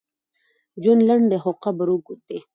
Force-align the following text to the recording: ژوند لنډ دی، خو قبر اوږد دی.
ژوند 0.81 1.01
لنډ 1.07 1.25
دی، 1.31 1.37
خو 1.43 1.51
قبر 1.63 1.87
اوږد 1.91 2.19
دی. 2.29 2.39